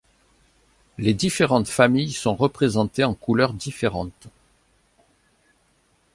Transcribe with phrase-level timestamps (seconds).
[0.97, 4.29] Les différentes familles sont représentées en couleurs différentes.